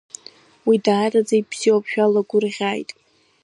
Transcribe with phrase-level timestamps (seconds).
[0.67, 2.89] Уи даараӡа ибзиоуп, шәалагәырӷьааит.